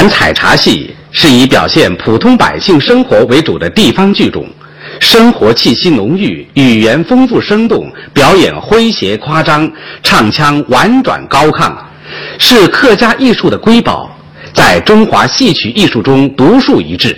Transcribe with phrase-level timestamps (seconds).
[0.00, 4.48] 南采茶戏是以表现普通百姓生活为主的地方剧种，
[4.98, 9.70] 生活气息浓郁，语言丰富生动，表演诙谐夸张，
[10.02, 11.70] 唱腔婉转高亢，
[12.38, 14.10] 是客家艺术的瑰宝，
[14.54, 17.14] 在中华戏曲艺术中独树一帜。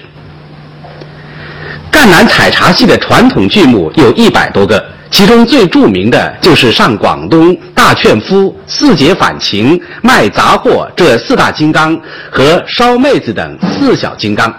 [1.93, 4.83] 赣南采茶戏的传统剧目有一百多个。
[5.11, 11.95] 其中最著名的就是上广东、大劝夫、四姐反情、卖杂货这四大金刚
[12.31, 14.50] 和烧妹子等四小金刚。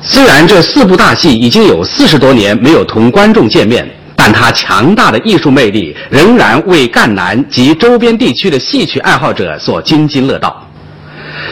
[0.00, 10.64] 虽然这四部大戏已经有四十多年没有同观众见面，但它强大的艺术魅力仍然为赣南及周边地区的戏曲爱好者所津津乐道。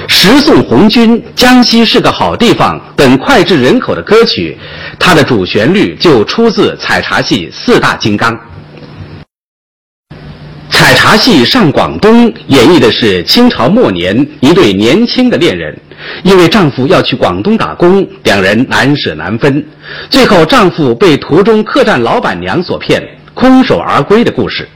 [0.09, 4.57] 十送红军，江西是个好地方等脍炙人口的歌曲，
[4.99, 8.39] 它的主旋律就出自采茶戏四大金刚。
[10.71, 15.77] 采茶戏上广东演绎的是清朝末年一对年轻的恋人，
[16.25, 19.65] 因为丈夫要去广东打工，两人难舍难分，
[20.11, 23.03] 最后丈夫被途中客栈老板娘所骗，
[23.35, 24.69] 空手而归的故事。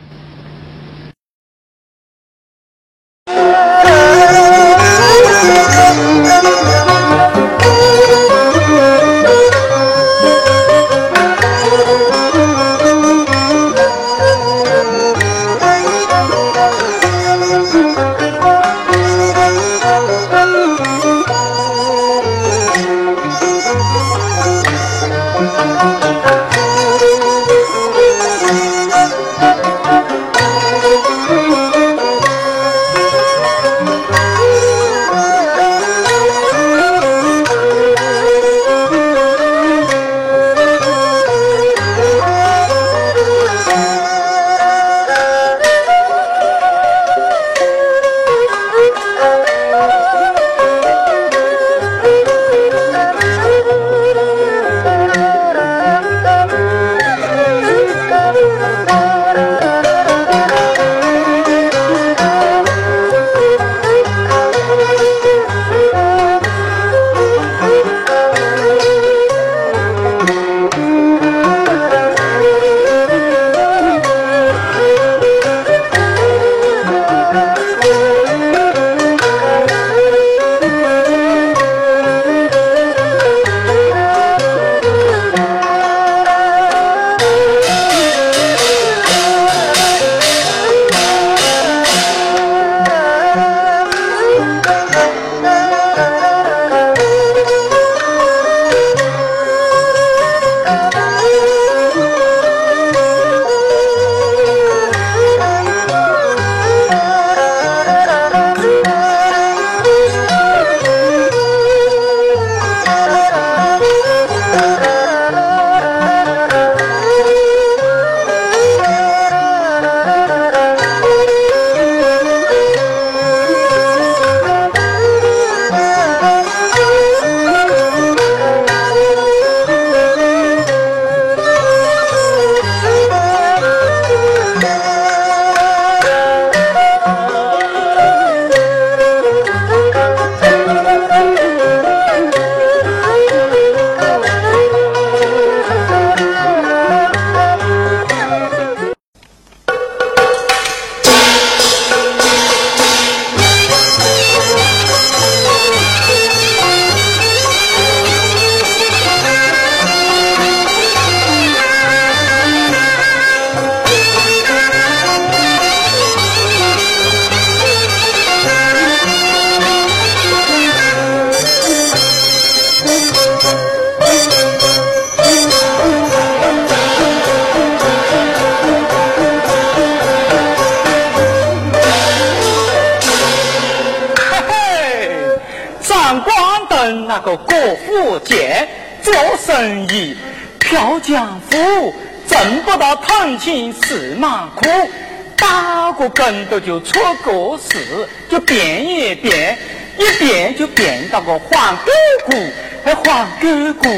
[197.56, 199.58] 出个事，就变一变，
[199.98, 201.90] 一变就变到个黄姑
[202.26, 202.36] 姑，
[202.84, 203.88] 哎，黄姑姑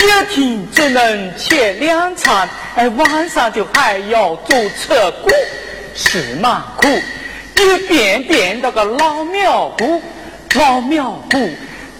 [0.00, 5.30] 一天只能吃两餐，哎，晚上就还要做车姑，
[5.94, 6.86] 是嘛苦？
[7.58, 10.02] 一变变到个老庙姑，
[10.54, 11.38] 老庙姑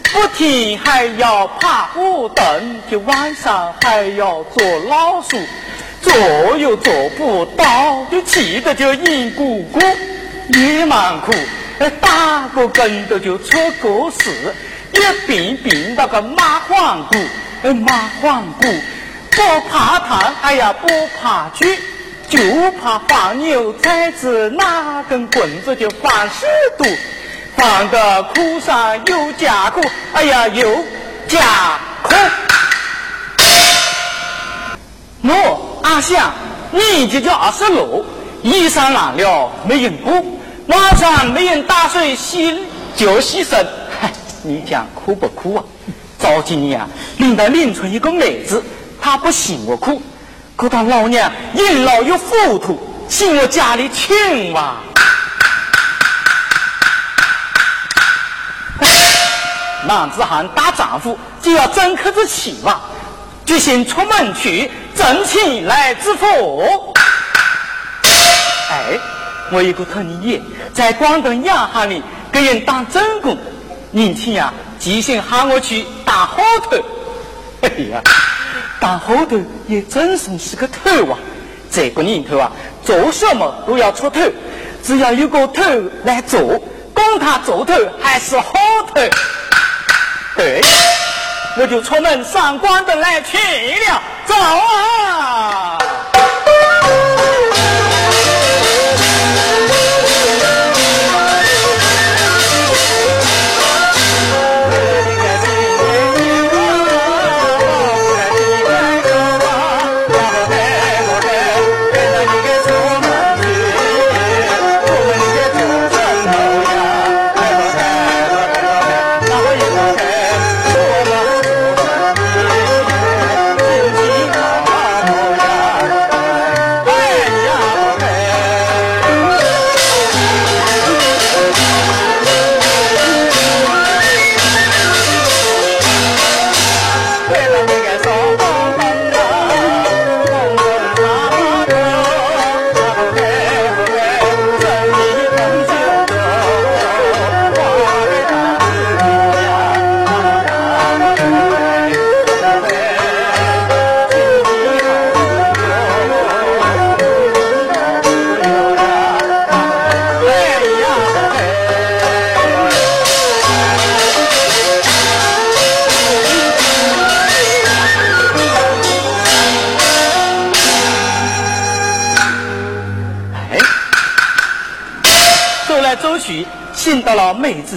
[0.02, 5.38] 不停还要爬五凳，就晚上还要做老鼠。
[6.02, 6.14] 做
[6.56, 9.80] 又做不到，就气得就硬鼓鼓，
[10.48, 11.32] 也蛮苦。
[12.00, 14.54] 打个跟头就出国事，
[14.92, 17.16] 一病病到个马黄骨，
[17.62, 18.66] 哎，马黄骨
[19.30, 20.88] 不怕烫，哎呀，不
[21.20, 21.78] 怕锯，
[22.30, 22.38] 就
[22.80, 26.46] 怕放牛崽子拿根棍子就放十
[26.78, 26.84] 度，
[27.56, 29.82] 放个苦上又加苦，
[30.14, 30.84] 哎呀，又
[31.28, 32.14] 加苦。
[35.22, 36.32] 我阿香，
[36.70, 38.02] 你就叫二十六，
[38.46, 40.38] 衣裳烂了没人补，
[40.68, 42.56] 晚上没人打水洗
[42.94, 43.66] 就洗身。
[44.00, 44.08] 嗨，
[44.44, 45.64] 你讲苦不苦啊？
[46.16, 46.88] 早几年啊，
[47.18, 48.62] 领到邻村一个妹子，
[49.02, 50.00] 她不嫌我苦，
[50.54, 52.78] 可她老娘人老又糊涂，
[53.08, 54.76] 嫌我家里穷哇。
[59.88, 62.80] 男子汉大丈夫就要争口子气嘛，
[63.44, 64.70] 决心出门去。
[64.94, 66.94] 挣钱来致富。
[68.68, 68.98] 哎，
[69.52, 70.40] 我有个疼爷
[70.74, 72.02] 在广东洋行里
[72.32, 73.36] 给人当正工，
[73.90, 76.76] 年轻呀，即兴喊我去当后头。
[77.62, 78.02] 哎呀，
[78.80, 81.18] 当后头也真算是个头啊！
[81.70, 82.50] 这个年头啊，
[82.84, 84.20] 做什么都要出头，
[84.82, 85.62] 只要有个头
[86.04, 86.60] 来做，
[86.92, 88.52] 管他做头还是好
[88.94, 89.00] 头。
[90.36, 90.62] 对。
[91.58, 93.38] 我就出门上广东来去
[93.88, 95.78] 了，走啊！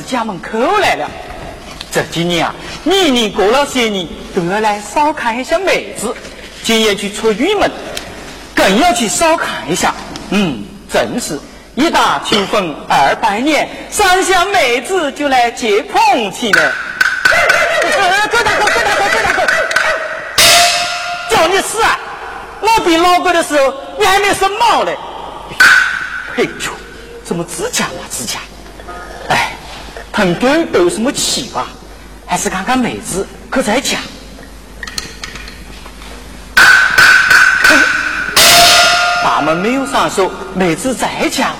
[0.09, 1.07] 家门口来了。
[1.91, 6.15] 这几年啊，年年过了些年，都要来少看一下妹子。
[6.63, 7.71] 今夜去出远门，
[8.55, 9.93] 更要去少看一下。
[10.31, 11.39] 嗯，正是
[11.75, 16.73] 一打秋风二百年，三下妹子就来接捧去了。
[18.31, 19.47] 哥大哥，哥大哥，哥大哥，
[21.29, 21.99] 叫你死啊！
[22.61, 24.97] 我比老哥的时候，你还没生毛嘞。
[26.35, 26.71] 嘿呦，
[27.23, 28.39] 怎么指甲啊自家？
[30.11, 31.67] 腾狗都有什么气吧？
[32.25, 33.97] 还是看看妹子可在家。
[39.23, 41.51] 大门没有上锁，妹子在家。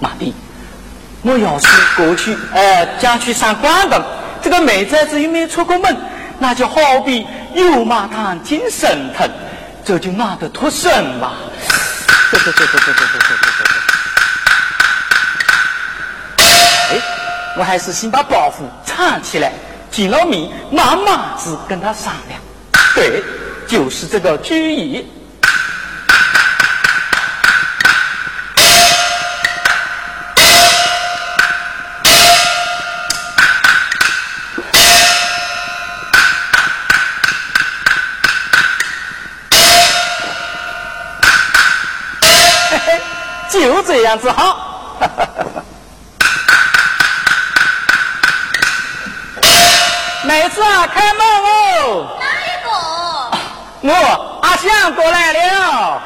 [0.00, 0.34] 妈的！
[1.22, 4.02] 我要是过去，呃，家去上关灯，
[4.42, 5.96] 这个妹崽子又没有出过门，
[6.38, 9.30] 那就好比油麻糖进神藤，
[9.84, 11.32] 这就难得脱身嘛。
[12.30, 13.79] 对对对对对对对对对对！
[17.56, 19.52] 我还是先把包袱藏起来，
[19.90, 22.40] 见了面慢慢子跟他商量。
[22.94, 23.22] 对，
[23.66, 25.06] 就是这个主意。
[43.52, 44.96] 就这样子好，
[50.30, 52.06] 妹子啊，开门哦！
[52.20, 53.92] 哪一个？
[53.92, 56.00] 我阿香过来了。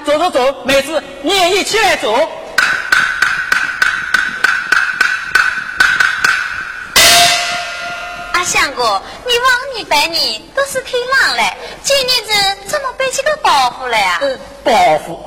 [0.00, 2.28] 走走走妹子，你也一起来走。
[8.32, 12.32] 阿相哥，你往年拜你都是天狼嘞，今年子
[12.66, 14.20] 怎么背起个包袱来啊？
[14.64, 14.72] 包
[15.06, 15.18] 袱，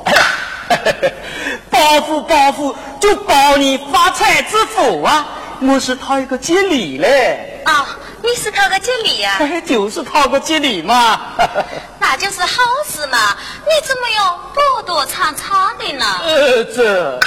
[1.70, 5.28] 包袱，包袱，就包你发财致富啊！
[5.62, 7.62] 我是讨一个吉利嘞。
[7.66, 7.88] 啊，
[8.24, 9.38] 你是讨个吉利呀？
[9.68, 11.20] 就是讨个吉利嘛。
[12.00, 13.36] 那就是好事嘛！
[13.66, 16.06] 你怎么又躲躲藏藏的呢？
[16.24, 17.20] 呃，这。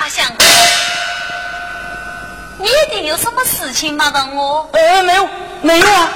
[0.00, 0.44] 阿香哥。
[2.58, 4.66] 你一定有什么事情瞒着我？
[4.72, 5.28] 呃，没有，
[5.60, 6.08] 没有啊。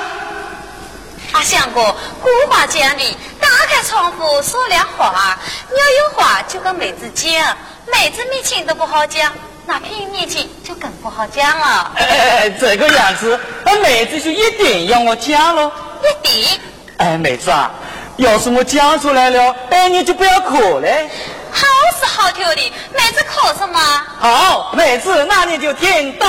[1.33, 5.37] 阿香哥，古话讲的，打开窗户说亮话，
[5.69, 7.57] 你要有话就跟妹子讲，
[7.93, 9.31] 妹子面前都不好讲，
[9.67, 11.93] 那偏面前就更不好讲了。
[11.97, 15.71] 哎， 这个样子，那妹子就一定要我讲喽。
[16.03, 16.61] 一定。
[16.99, 17.71] 哎，妹子啊，
[18.17, 21.11] 要是我讲出来了，哎，你就不要哭嘞。
[21.51, 21.67] 好
[21.99, 23.81] 是好听的，妹子哭什么？
[24.21, 26.27] 好，妹子，那你就听到。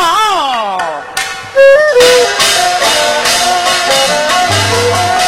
[1.53, 1.60] 出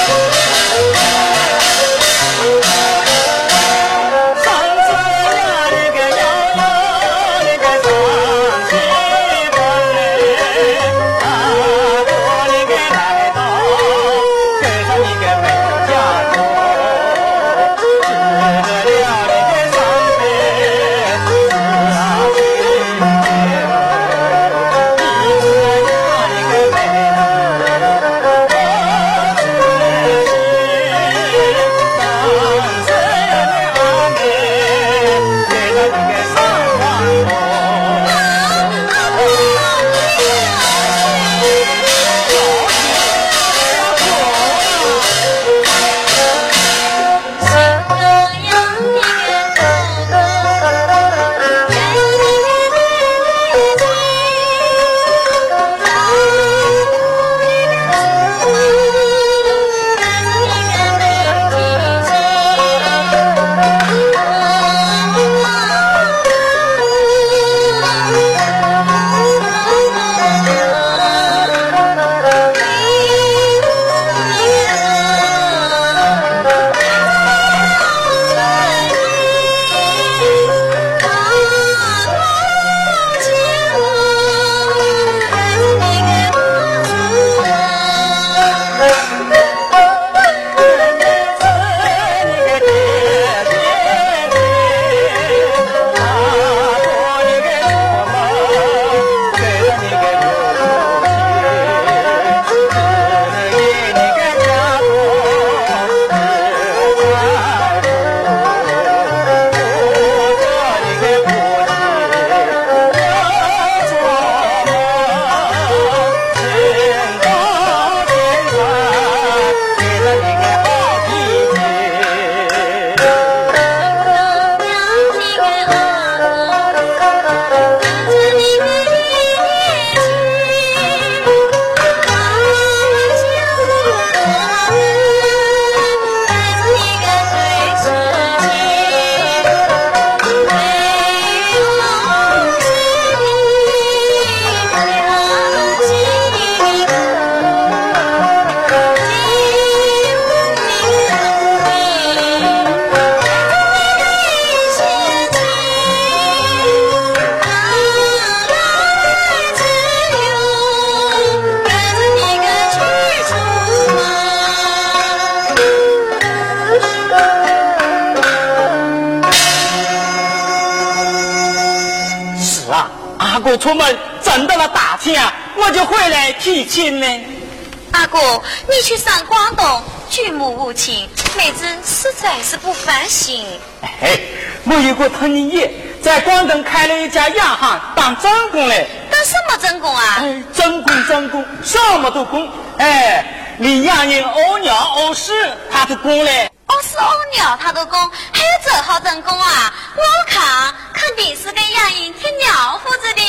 [186.80, 188.88] 开了一家洋行，当真工嘞。
[189.12, 190.20] 当什么真工啊？
[190.22, 192.50] 哎，正工真工，什么都工。
[192.78, 193.26] 哎，
[193.58, 195.34] 连洋人屙尿屙屎，
[195.70, 196.50] 他都工嘞。
[196.68, 198.00] 屙屎屙尿他都工，
[198.32, 199.74] 还有这号真工啊？
[199.94, 200.02] 我
[200.34, 203.22] 看肯定是给洋人贴尿胡子的。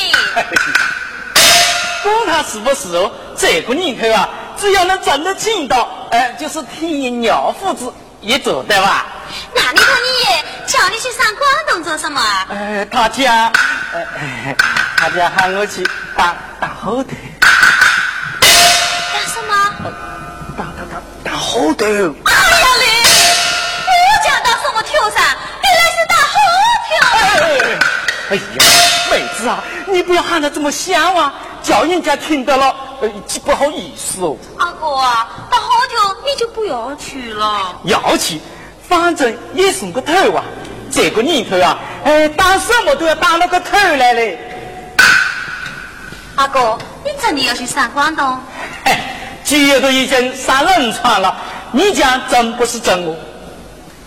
[2.05, 4.29] 管他是不是哦，这个年头啊，
[4.61, 9.07] 只要能挣得钱到，哎，就是贴尿胡子也做得吧。
[9.53, 10.40] 那你和你爷
[10.71, 12.47] 叫你去上广东做什么啊？
[12.51, 13.51] 哎，他家。
[14.97, 15.83] 他家喊我去
[16.17, 17.11] 打打后头。
[18.41, 19.53] 干什么？
[20.57, 21.85] 打打打打后头。
[21.85, 22.87] 哎呀嘞，
[23.89, 25.21] 我家打什么跳噻？
[25.65, 26.39] 原来是打后
[27.41, 27.43] 头。
[28.31, 28.41] 哎呀，
[29.11, 33.09] 妹子啊，你不要喊得这么响啊，叫人家听到了，呃，
[33.45, 34.37] 不好意思哦。
[34.57, 38.41] 阿哥啊，打后头你就不要去了，要去。
[38.91, 40.45] 反正也是个头啊。
[40.93, 44.39] 这个年头啊，哎，打什么都要打那个头来嘞。
[46.35, 48.39] 阿哥，你真的要去上广东？
[48.83, 49.01] 哎，
[49.45, 51.37] 节都已经上轮船了，
[51.71, 53.15] 你讲真不是真哦。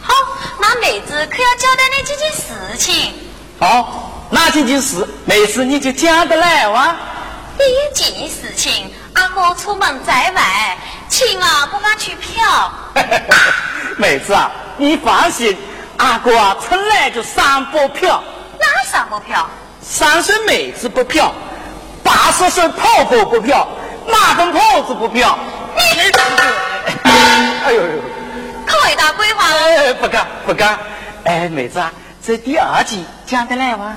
[0.02, 0.14] 好，
[0.60, 3.14] 那妹子可要交代你几件事情。
[3.60, 5.08] 好，哪几件事？
[5.24, 6.94] 妹子你就讲得来哇。
[7.58, 10.78] 第一件事情，阿哥出门在外，
[11.14, 12.72] 千万不敢去嫖。
[13.98, 15.56] 妹子啊，你放心，
[15.98, 18.24] 阿哥啊，从来就三不嫖。
[18.60, 19.48] 哪三不嫖？
[19.80, 21.32] 三岁妹子不嫖，
[22.04, 23.68] 八十岁炮哥不嫖，
[24.08, 25.38] 马蜂炮子不嫖。
[25.76, 25.82] 你，
[27.64, 28.02] 哎呦呦！
[28.66, 29.50] 可会打鬼话？
[29.54, 30.80] 哎，不敢不敢。
[31.26, 31.94] 哎，妹子啊，
[32.26, 33.96] 这第二件讲得来吗？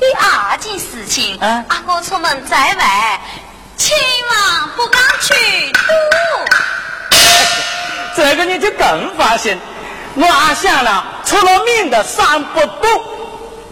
[0.00, 3.20] 第二件事情，啊阿哥出门在外，
[3.76, 3.96] 千
[4.30, 5.34] 万不敢去
[8.70, 9.58] 更放心。
[10.14, 12.86] 我阿香呢，出了名的三不赌，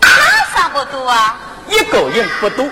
[0.00, 0.09] 哪
[0.54, 1.37] 三不赌啊？
[1.68, 2.70] 一个人不赌，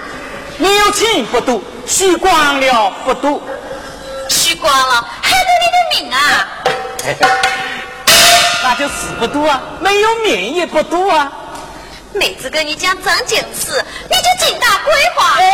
[0.59, 3.43] 没有钱不赌，输光了不赌。
[4.29, 6.49] 输光了，害得你的命啊！
[8.63, 11.31] 那就死不赌啊，没有命也不赌啊。
[12.13, 15.35] 妹子跟你讲正经事，你就尽打鬼话。
[15.39, 15.45] 哎，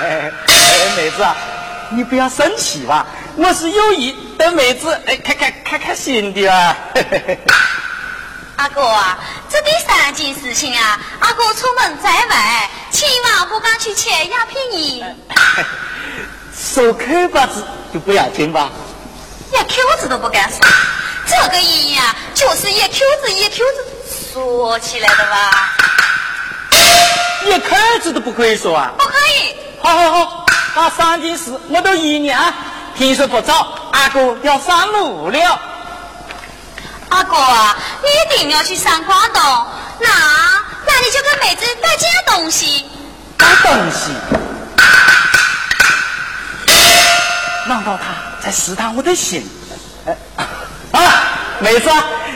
[0.00, 1.36] 哎，哎，妹子啊，
[1.90, 3.06] 你不要生气吧，
[3.38, 6.76] 我是有意逗妹子哎开开开开心的啊。
[8.56, 9.16] 阿哥啊，
[9.48, 15.16] 这第三件事情啊，阿哥出门在外，千万不敢去吃鸦片烟，
[16.52, 18.72] 说口巴子就不要紧吧？
[19.52, 20.58] 连口子都不敢说。
[21.24, 25.76] 这个烟呀，就是一口子一口子说起来的吧？
[27.46, 28.92] 一口子都不可以说啊！
[28.98, 29.54] 不可以。
[29.80, 32.52] 好好好，那三件事我都依你啊。
[32.98, 35.60] 天色不早，阿哥要上路了。
[37.10, 39.40] 阿哥啊，你一定要去上广东，
[40.00, 40.08] 那
[40.84, 42.84] 那你就跟妹子带件东西。
[43.36, 44.10] 带东西？
[47.68, 49.48] 难道他在试探我的心？
[50.04, 50.16] 哎
[50.90, 51.00] 啊，
[51.60, 51.88] 妹子，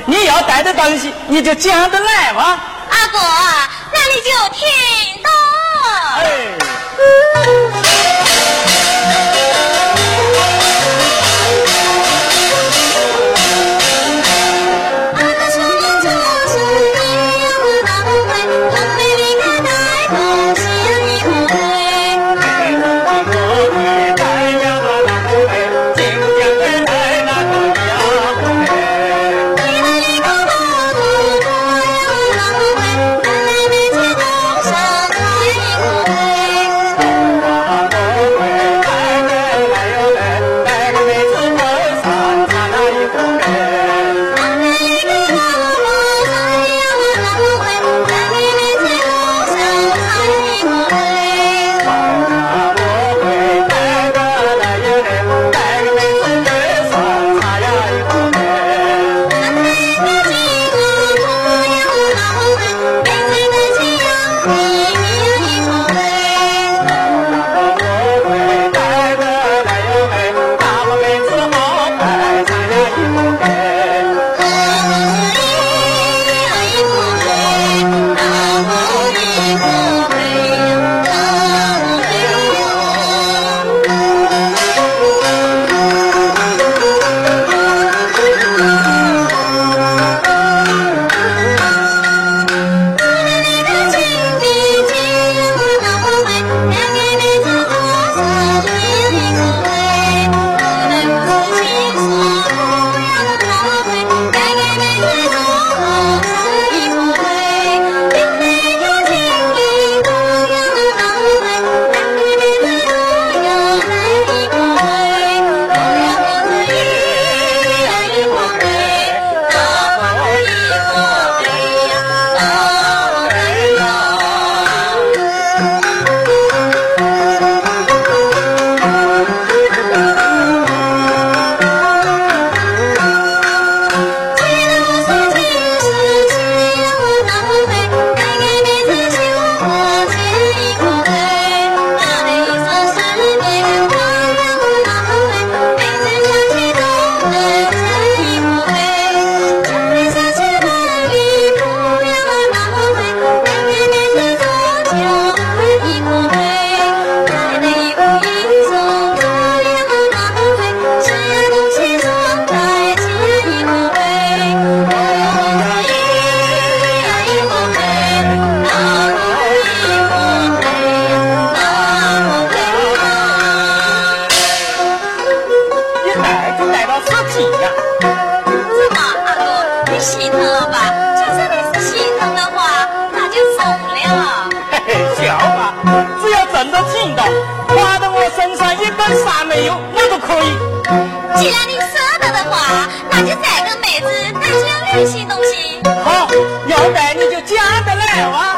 [0.07, 2.61] 你要带的东西，你就讲得来吗？
[2.89, 4.69] 阿哥啊，那你就听
[5.25, 5.29] 到。
[6.19, 6.23] 哎。
[7.35, 7.43] 阿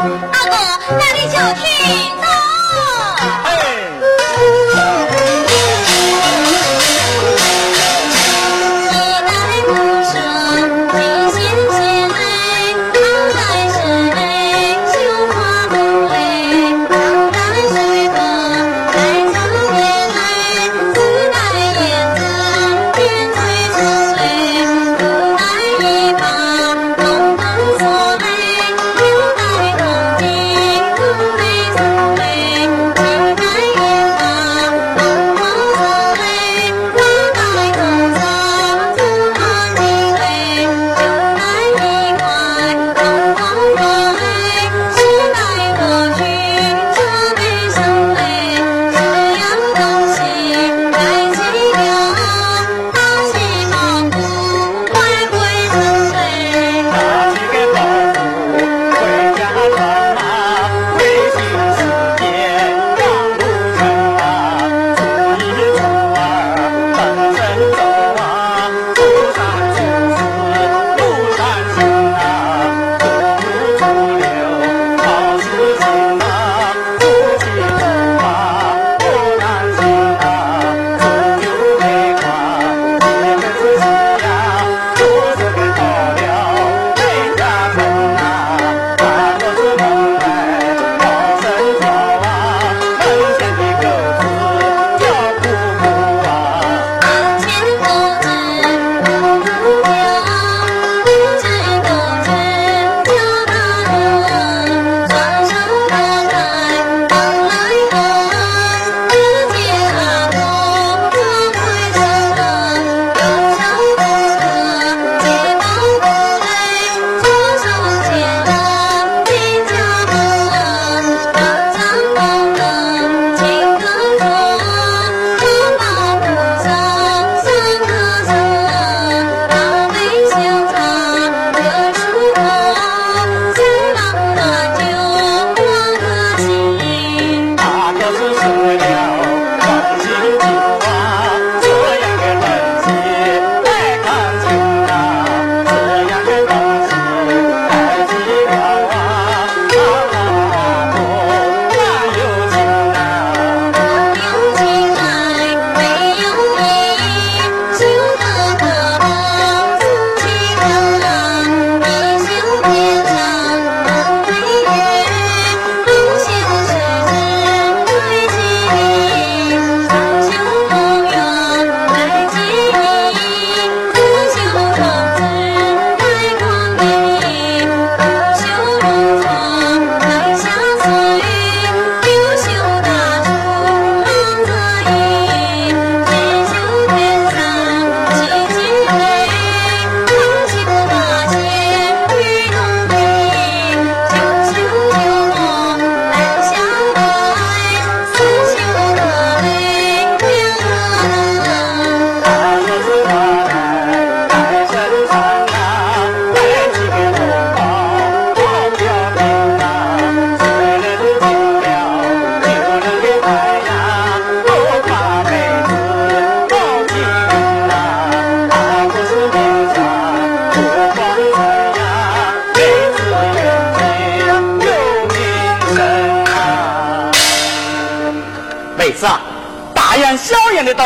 [0.04, 0.56] 阿哥，
[0.98, 2.23] 那你就听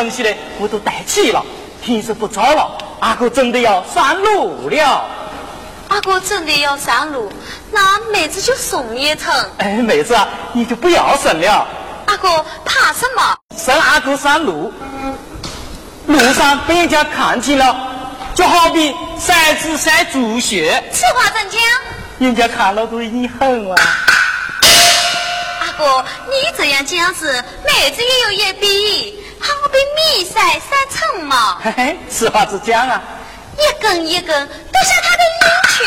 [0.08, 1.44] 东西呢，我都带齐了。
[1.82, 5.04] 天色不早了，阿哥真的要上路了。
[5.88, 7.30] 阿哥真的要上路，
[7.70, 9.34] 那妹子就送一程。
[9.58, 11.66] 哎，妹子啊，你就不要生了。
[12.06, 13.36] 阿哥怕什么？
[13.54, 14.72] 生阿哥上路，
[16.06, 17.76] 路上被人家看见了，
[18.34, 20.82] 就好比筛子筛猪血。
[20.90, 21.60] 此话怎讲？
[22.18, 23.76] 人家看了对你恨啊。
[25.60, 27.32] 阿哥，你这样讲是，
[27.64, 28.54] 妹子也有眼
[30.38, 33.02] 米筛三层嘛，嘿嘿，实话实讲啊，
[33.58, 35.78] 一根一根都像他的领去。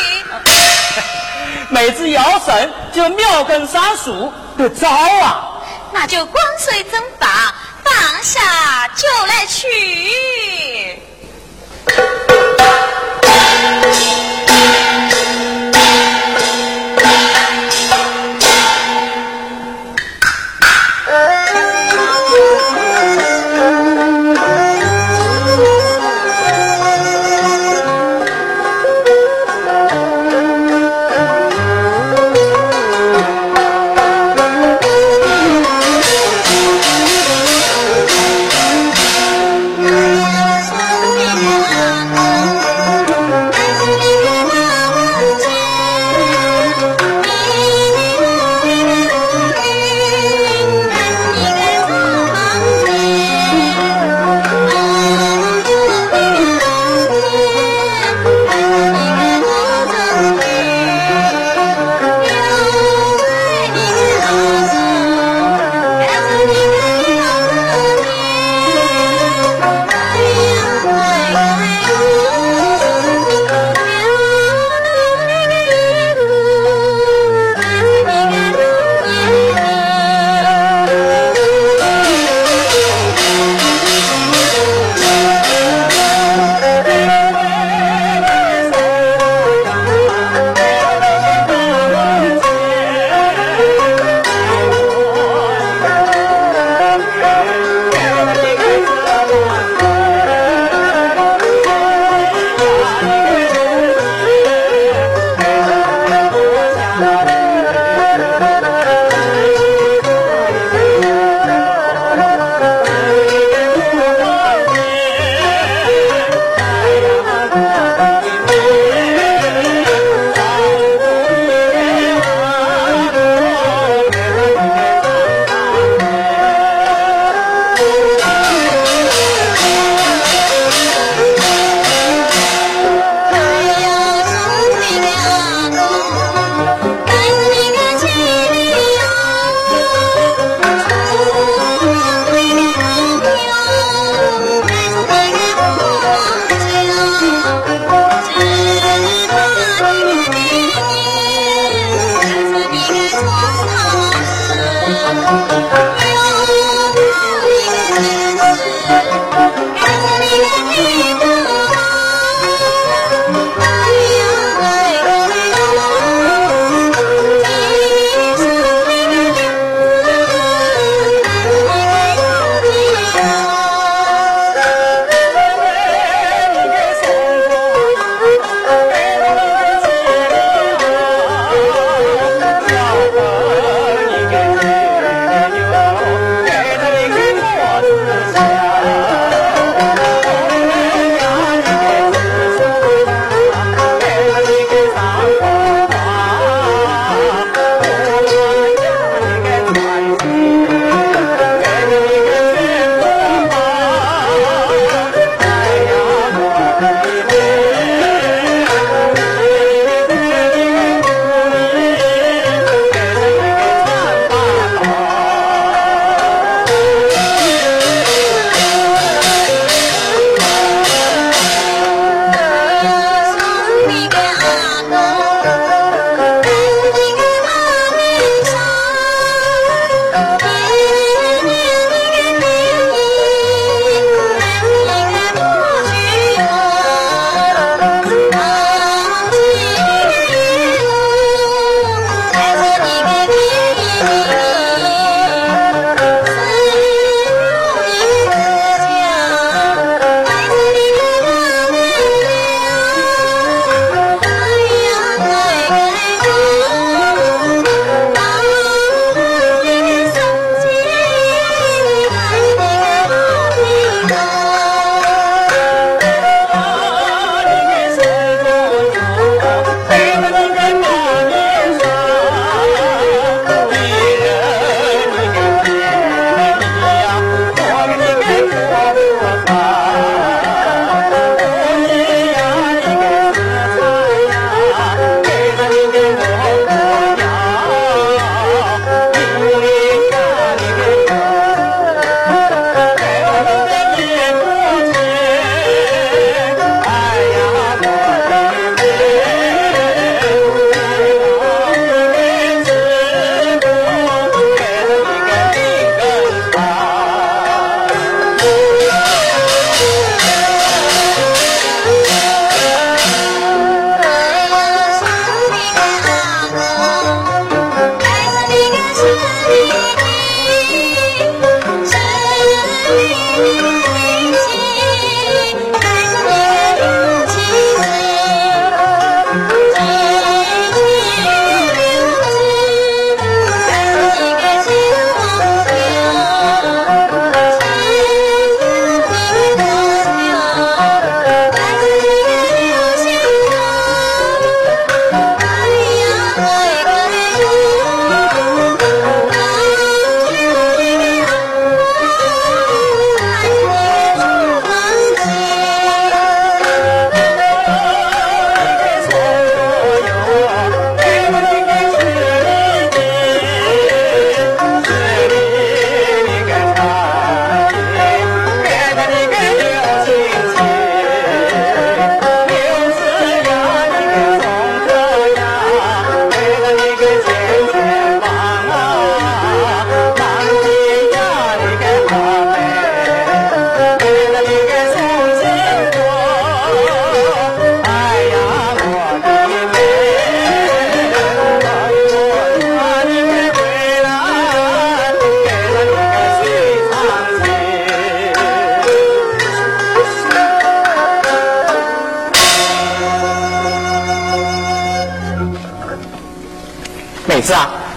[1.70, 5.58] 妹子要生就妙根三数的招啊，
[5.90, 9.66] 那就光水蒸发，放下就来取。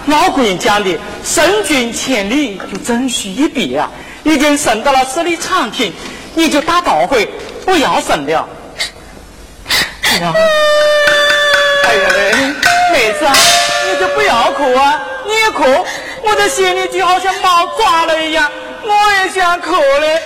[0.06, 3.90] 老古人讲的“胜军千里，就征须一别”啊，
[4.22, 5.92] 已经胜到了十里长亭，
[6.34, 7.28] 你就打道回，
[7.64, 8.48] 不要胜了。
[10.02, 10.34] 哎呀，
[11.84, 12.54] 哎呀嘞，
[12.92, 13.34] 妹子啊，
[13.90, 15.02] 你就不要哭啊！
[15.26, 15.64] 你一哭，
[16.22, 18.48] 我的心里就好像猫抓了一样，
[18.84, 20.22] 我也想哭嘞。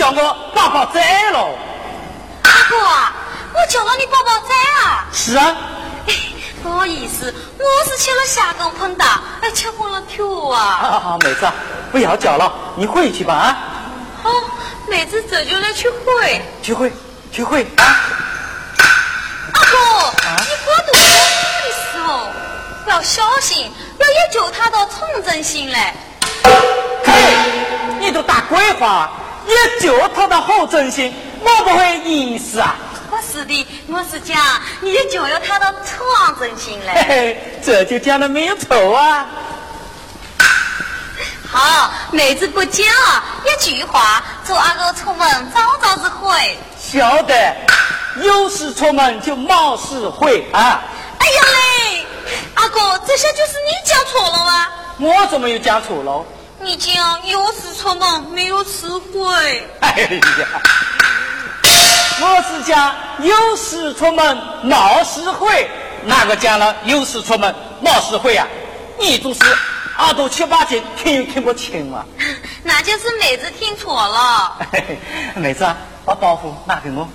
[0.00, 1.58] 叫我爸爸仔喽？
[2.44, 3.12] 阿哥啊，
[3.52, 5.04] 我叫了你宝宝仔啊。
[5.12, 5.54] 是啊。
[6.62, 9.04] 不好意思，我是吃了下岗碰到，
[9.42, 10.78] 还吃昏了头啊。
[10.80, 11.46] 好好，妹子，
[11.92, 13.58] 不要叫了，你回去吧啊。
[14.22, 14.30] 好，
[14.88, 16.42] 妹子这就来去会。
[16.62, 16.90] 去会，
[17.30, 17.84] 去会啊。
[19.52, 19.76] 阿哥，
[20.38, 22.26] 你过度说话的时候
[22.86, 25.92] 要小心，要研究他的从政性嘞。
[27.04, 27.12] 嘿，
[28.00, 29.10] 你都打鬼话，
[29.46, 32.74] 研究他的好真心，我不会意思啊。
[33.10, 34.38] 不是的，我是讲，
[34.80, 36.92] 你也就要他的创真心嘞。
[36.94, 39.26] 嘿嘿，这就讲的没有错啊。
[41.50, 42.86] 好，妹子不讲，
[43.44, 46.56] 一句话，祝阿哥出门早早子回。
[46.78, 47.56] 晓得，
[48.22, 50.80] 有事出门就冒事回啊。
[51.18, 52.06] 哎呀嘞，
[52.54, 54.68] 阿哥，这下就是你讲错了吗？
[55.00, 56.24] 我怎么又讲错了？
[56.62, 59.68] 你讲有事出门没有事回。
[59.80, 60.46] 哎呀。
[62.22, 65.70] 我是讲有事出门闹事回，
[66.04, 68.46] 哪个讲了有事出门闹事回啊？
[68.98, 69.40] 你就是
[69.96, 72.04] 耳朵七八斤，听又听不清啊？
[72.62, 74.58] 那就是妹子听错了。
[75.34, 75.66] 妹子，
[76.04, 77.08] 把包袱拿给我。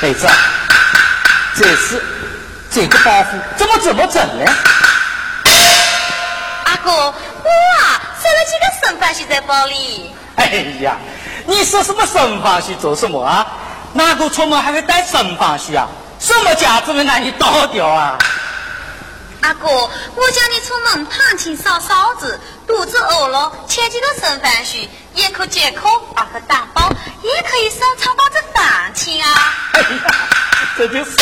[0.00, 0.28] 妹子，
[1.56, 2.00] 这是
[2.70, 3.26] 这个包袱
[3.56, 4.52] 怎么这么整呢？
[6.84, 7.48] 阿哥，我
[7.80, 10.14] 啊，塞了几个生番西在包里。
[10.36, 10.46] 哎
[10.82, 10.98] 呀！
[11.46, 13.46] 你说什么神房西做什么啊？
[13.94, 15.88] 哪个出门还会带神房西啊？
[16.20, 18.18] 什么家子会让你倒掉啊？
[19.40, 26.90] 阿哥，我叫你出门烫青烧臊子，肚子饿了切几个剩饭须，一口接口，二口打包，
[27.22, 29.54] 也可以省长包子饭钱啊！
[29.72, 30.14] 哎呀，
[30.76, 31.16] 这就是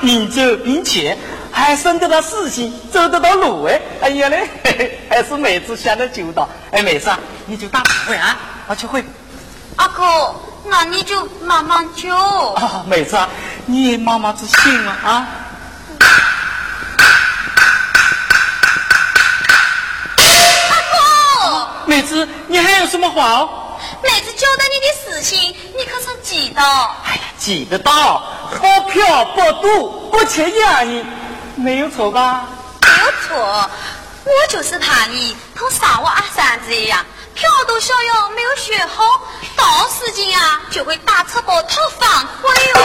[0.00, 1.18] 边走边切，
[1.60, 3.80] 还生得到事情，走得到路哎！
[4.02, 4.48] 哎呀嘞，
[5.08, 6.48] 还是妹子想得周到。
[6.72, 8.36] 哎，妹子啊，你就打不会啊？
[8.66, 9.04] 我去会，
[9.76, 10.34] 阿哥，
[10.64, 12.16] 那你就慢慢教。
[12.56, 13.28] 啊，妹子啊，
[13.66, 14.96] 你妈妈子行吗？
[15.04, 15.28] 啊？
[20.70, 23.48] 阿哥，妹子，你还有什么话哦？
[24.02, 26.60] 妹子交代你的事情，你可是记得？
[26.62, 31.04] 哎呀，记得到，不嫖不赌不欠洋人，
[31.60, 32.48] 没有错吧？
[32.80, 33.70] 没有错，
[34.24, 37.04] 我就是怕你同上我阿三子一样。
[37.34, 39.04] 票都逍遥，没有学好，
[39.56, 42.80] 到时间啊就会打车包讨反悔哦。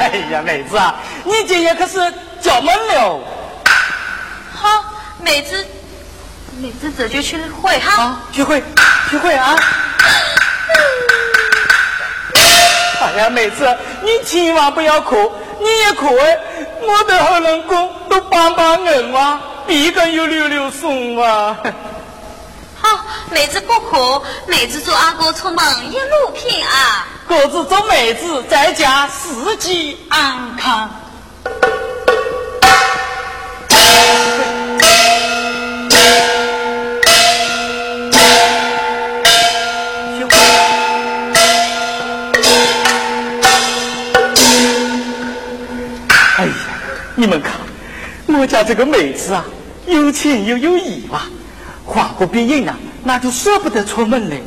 [0.00, 0.94] 哎呀，妹子啊，
[1.24, 3.20] 你今夜可是叫门了。
[4.54, 4.84] 好，
[5.20, 5.66] 妹子，
[6.58, 8.02] 妹子这就去会哈。
[8.02, 8.62] 啊，去会，
[9.10, 9.56] 去会啊。
[13.00, 16.38] 哎呀，妹子，你千万不要哭，你也苦哎，
[16.82, 21.56] 我的好老公都帮帮人哇，鼻根又溜溜松哇。
[22.80, 27.02] 好，妹子不哭，妹子祝阿哥出门一路平安。
[27.26, 30.88] 各自祝妹子在家四季安康。
[47.28, 47.52] 们看，
[48.26, 49.44] 我家这个妹子啊，
[49.86, 51.26] 有钱又有义吧。
[51.84, 52.74] 换过别人啊，
[53.04, 54.42] 那就舍不得出门嘞，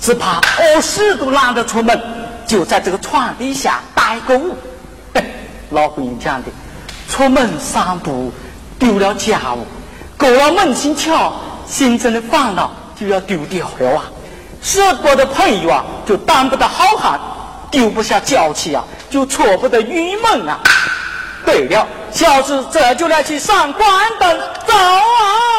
[0.00, 2.00] 只怕饿死都懒得出门，
[2.46, 4.56] 就在这个床底下待个午。
[5.70, 6.48] 老古人讲的，
[7.08, 8.32] 出门三步
[8.78, 9.66] 丢了家务，
[10.16, 11.32] 过了门心桥，
[11.66, 14.04] 心中的烦恼就要丢掉了啊。
[14.62, 17.18] 舍不得朋友啊，就当不得好汉；
[17.70, 20.60] 丢不下娇妻啊，就错不得郁闷啊。
[21.44, 23.86] 对了，小子这就来去上关
[24.18, 25.53] 灯，走啊！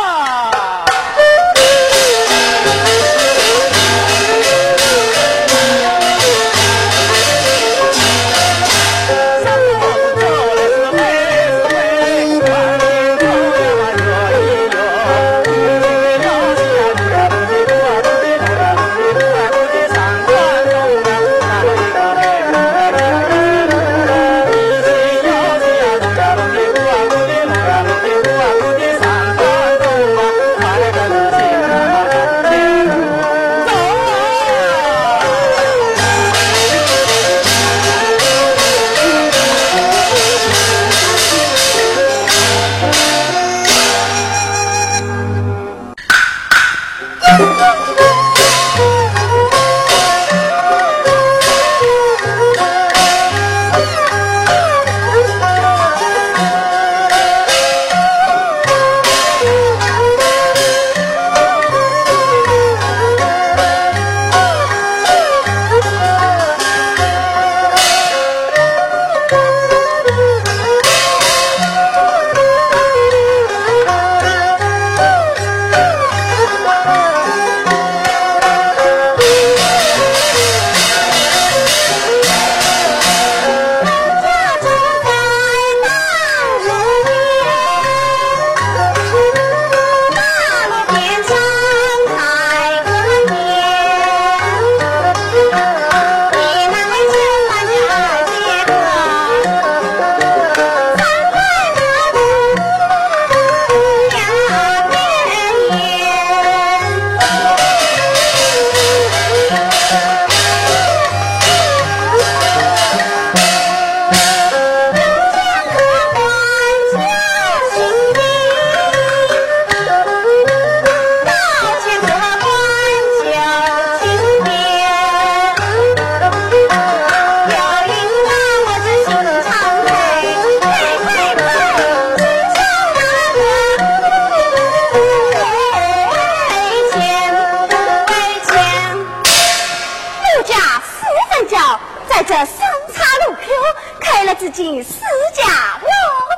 [144.45, 144.99] 自己私
[145.33, 145.43] 家
[145.81, 145.89] 老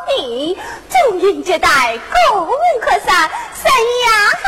[0.08, 0.56] 店，
[0.90, 2.00] 终迎接待
[2.32, 2.46] 顾
[2.80, 4.46] 客上，生意啊还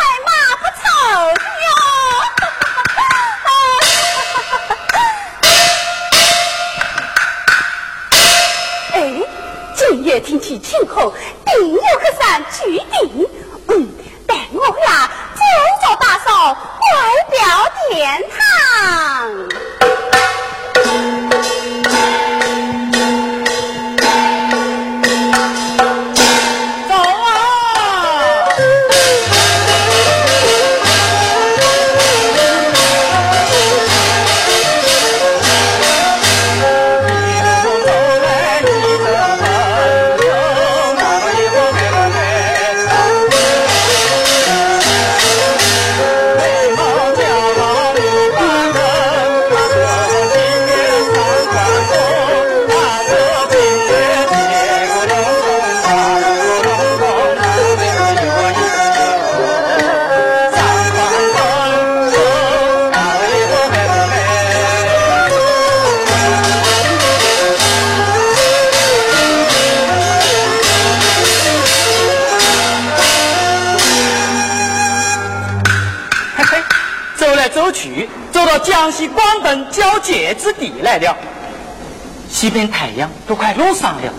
[83.28, 84.14] 都快落山了，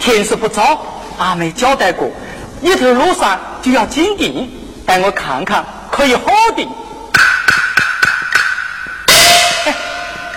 [0.00, 0.84] 天色不早。
[1.18, 2.10] 阿妹交代过，
[2.60, 4.48] 一头落山就要进店，
[4.84, 6.22] 带我看看可以好
[6.56, 6.68] 的。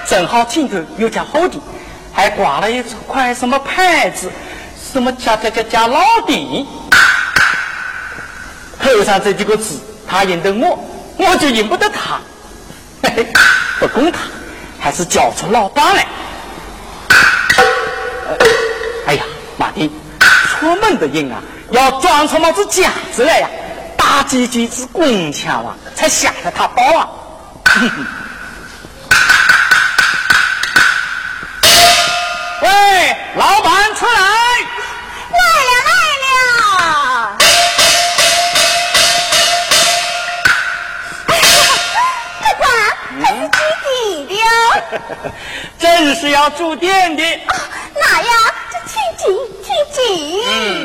[0.07, 1.59] 正好前头有家好的，
[2.13, 4.31] 还挂了一块什么牌子，
[4.91, 6.65] 什么家家家家老店。
[8.81, 9.77] 头上这几个字，
[10.07, 10.79] 他认得我，
[11.17, 12.19] 我就认不得他。
[13.03, 13.27] 嘿嘿，
[13.79, 14.19] 不公他，
[14.79, 16.07] 还是叫出老板来。
[20.59, 21.41] 出门的人啊，
[21.71, 23.47] 要装出么子架子来呀？
[23.95, 27.07] 打几句子工枪啊，才吓得他跑啊！
[32.61, 34.11] 喂，老板出来！
[35.31, 35.91] 来了来
[36.25, 37.37] 了。
[45.79, 47.23] 正 是要住店的。
[47.23, 49.27] 哪呀，这请进，
[49.79, 50.43] 请进。
[50.45, 50.83] 嗯。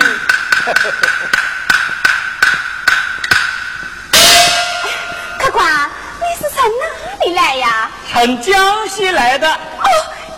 [5.39, 5.91] 客官，
[6.21, 6.85] 你是从哪
[7.25, 7.91] 里来呀？
[8.13, 9.49] 从江西来的。
[9.51, 9.57] 哦，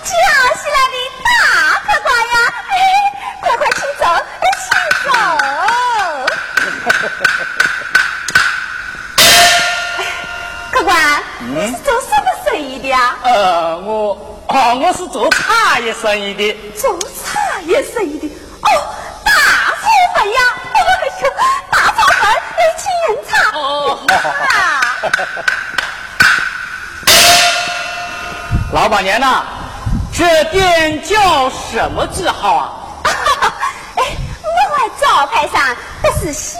[0.02, 0.10] 江
[0.56, 0.94] 西来的
[1.24, 1.28] 大
[1.84, 2.34] 客官呀！
[2.70, 2.74] 哎，
[3.40, 4.04] 快快请走，
[4.62, 4.66] 请
[5.04, 5.10] 走。
[10.70, 13.16] 客官，你是做什么生意的呀？
[13.22, 14.16] 呃，我
[14.48, 16.56] 啊，我是做茶叶生意的。
[16.74, 18.28] 做茶叶生意的，
[18.66, 18.68] 哦，
[19.24, 20.40] 大炒粉呀！
[20.74, 21.24] 哎呦，
[21.70, 22.22] 大炒粉，
[22.58, 23.30] 一起饮茶。
[23.58, 23.60] 哦，
[28.72, 29.44] 老板娘呐，
[30.12, 32.72] 这店叫什么字号啊？
[33.96, 34.02] 哎，
[34.42, 36.58] 我外招牌上不是写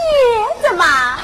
[0.63, 1.19] 着吗？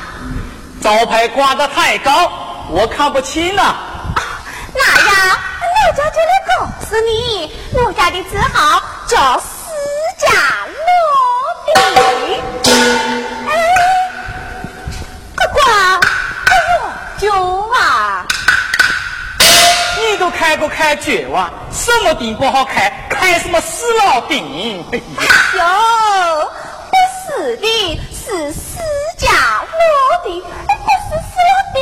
[0.82, 2.30] 招牌挂得太高。
[2.68, 3.74] 我看不清呐。
[4.74, 9.70] 那呀，我家就来告诉你，我家的字号叫私
[10.18, 10.26] 家
[11.74, 11.80] 哎，
[15.52, 15.58] 不，
[17.18, 17.32] 九
[17.72, 18.26] 娃，
[19.98, 21.50] 你都开不开九娃？
[21.70, 24.84] 什么顶不好开，开什么死老顶？
[24.92, 25.00] 哎
[25.56, 25.62] 呦，
[26.90, 26.94] 不
[27.42, 28.78] 是的，是私
[29.16, 30.46] 家老顶，不
[31.08, 31.80] 是死老顶。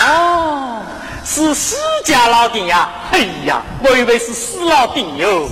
[0.00, 0.82] 哦，
[1.24, 2.88] 是私家老顶呀！
[3.12, 5.48] 哎呀，我以为是死老顶哟。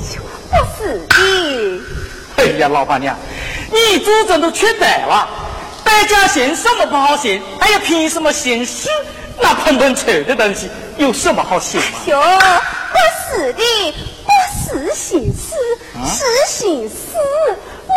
[0.50, 1.16] 不是的。
[2.36, 3.16] 哎呀，老板娘，
[3.70, 5.28] 你祖宗都缺德了，
[5.82, 7.42] 百家姓什么不好姓？
[7.60, 8.88] 哎呀，凭什么姓史？
[9.38, 11.80] 那碰碰臭的东西有什么好姓？
[12.06, 13.62] 哟，不是的，
[14.24, 15.54] 不是姓氏，
[16.06, 17.16] 是姓氏，
[17.86, 17.94] 我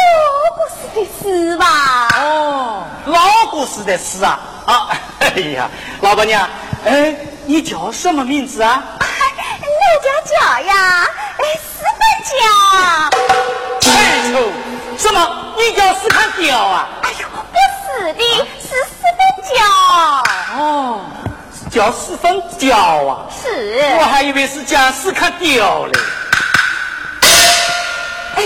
[0.56, 2.08] 不是的史吧？
[2.18, 3.20] 哦，老
[3.52, 4.90] 古时的史啊啊！
[5.20, 5.70] 哎呀，
[6.02, 6.48] 老板娘，
[6.86, 7.16] 哎，
[7.46, 8.84] 你叫什么名字啊？
[9.00, 11.06] 我叫叫呀，
[11.38, 12.40] 哎，四分脚。
[13.82, 14.52] 太丑！
[14.98, 15.54] 什么？
[15.58, 16.88] 你叫斯看雕啊？
[17.04, 17.58] 哎呦，不
[18.04, 18.24] 是的，
[18.62, 19.20] 是四分
[19.56, 19.58] 叫。
[20.58, 21.02] 哦，
[21.70, 23.28] 叫四分脚啊？
[23.44, 23.82] 是。
[24.00, 26.00] 我还以为是叫斯看雕嘞。
[28.36, 28.44] 哎，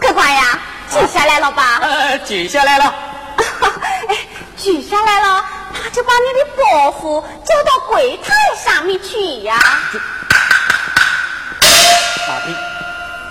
[0.00, 0.58] 客官呀，
[0.88, 1.78] 记下来了吧？
[1.82, 2.94] 呃，记下来了。
[4.08, 4.16] 哎，
[4.56, 5.44] 记下来了。
[5.90, 8.32] 他就把你的包袱交到柜台
[8.64, 9.58] 上面去呀。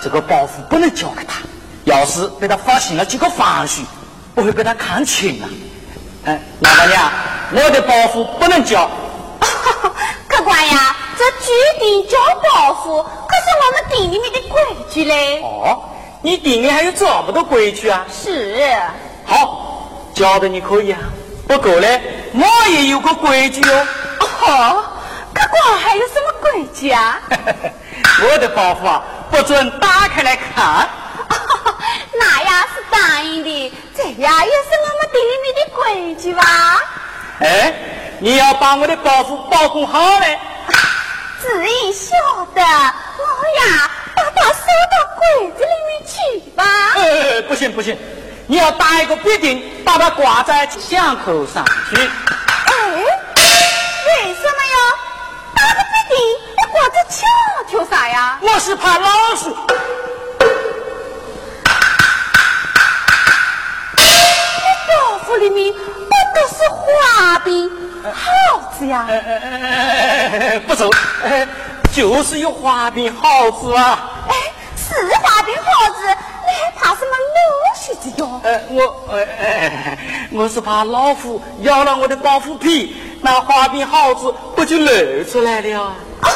[0.02, 1.40] 这个包袱不能交给他。
[1.84, 3.84] 要是被他发现了几个房序，
[4.34, 5.48] 我会被他看清啊。
[6.26, 7.10] 哎，老板娘，
[7.52, 8.88] 我的包袱不能交。
[10.28, 15.40] 客官呀，这决定交包袱，可是我们店里面的规矩嘞。
[15.42, 15.82] 哦，
[16.20, 18.04] 你店里还有这么多规矩啊？
[18.12, 18.70] 是。
[19.24, 21.00] 好，交的你可以啊。
[21.50, 22.00] 不过嘞，
[22.32, 23.86] 我也有个规矩哦。
[24.20, 24.84] 哦，
[25.34, 27.18] 客官还有什么规矩啊？
[28.22, 30.88] 我的包袱啊，不准打开来看。
[32.16, 36.78] 那呀是答应的，这呀也是我们店里面的规矩吧？
[37.42, 37.74] 哎，
[38.20, 40.38] 你要把我的包袱保护好嘞。
[41.42, 42.14] 自己晓
[42.54, 46.62] 得，我呀把它收到柜子里面去吧。
[46.94, 47.98] 呃，不行不行，
[48.50, 51.96] 你要打一个必定，把它挂在巷口上去。
[51.96, 52.72] 哎，
[53.36, 54.76] 为什么呀？
[55.54, 56.18] 打个必定
[56.58, 57.22] 要挂在墙
[57.70, 58.40] 头上呀？
[58.42, 59.54] 我是怕老鼠。
[64.88, 65.78] 包袱里面不
[66.34, 67.70] 都是花饼、
[68.02, 69.06] 耗子呀？
[70.66, 70.90] 不走，
[71.94, 74.10] 就是有花饼、耗子啊。
[74.28, 74.34] 哎，
[74.76, 77.12] 是花饼、耗子，你还怕什么
[78.42, 79.98] 呃，我，呃，
[80.32, 85.92] 我是怕老虎咬了我的包袱皮，那花边、耗子不就露出来了？
[86.22, 86.30] 原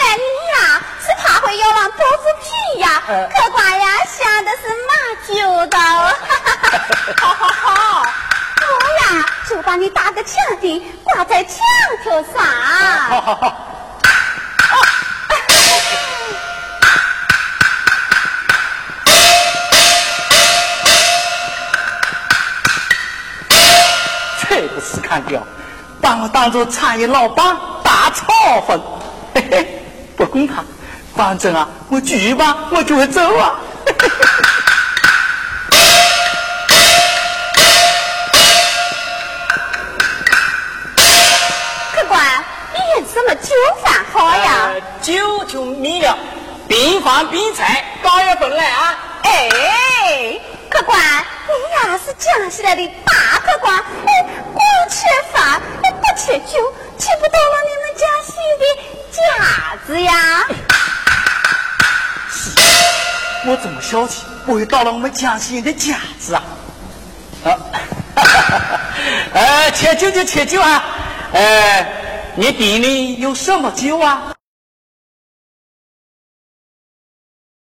[0.00, 0.22] 来你
[0.54, 3.02] 呀是怕会咬了包袱皮呀？
[3.06, 4.92] 客官呀想的是马
[5.28, 5.78] 九道。
[7.20, 11.58] 好好好，我呀就把你打个墙钉，挂在墙
[12.02, 12.42] 头上。
[13.08, 13.63] 好好好。
[25.14, 25.40] 看掉，
[26.00, 28.80] 把我当做茶叶老板大嘲讽。
[29.32, 29.82] 嘿嘿，
[30.16, 30.64] 不管他，
[31.14, 33.54] 反正啊，我去吧，我就会走啊。
[43.12, 43.50] 什么酒
[43.82, 44.70] 饭好呀？
[45.00, 46.18] 酒就米了，
[46.66, 48.98] 边饭边菜，搞一份来啊！
[49.22, 50.40] 哎，
[50.74, 54.60] 客官，你呀是江西来的大客官，哎，光
[54.90, 58.64] 吃饭不吃酒，吃不到了你们江西的
[59.12, 60.12] 架子呀！
[63.46, 66.42] 我这么小气，不会到了我们江西人的架子啊！
[67.44, 67.54] 啊，
[69.32, 70.84] 呃， 切酒就切酒啊，
[71.34, 72.00] 哎。
[72.36, 74.33] 你店里有什么酒啊？